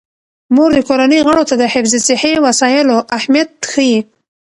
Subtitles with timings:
[0.55, 3.99] مور د کورنۍ غړو ته د حفظ الصحې وسایلو اهمیت ښيي.